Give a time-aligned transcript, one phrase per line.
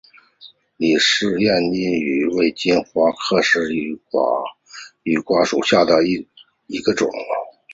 [0.79, 1.85] 东氏艳拟
[2.23, 3.99] 守瓜为金花虫科艳
[5.03, 7.07] 拟守瓜属下的一个种。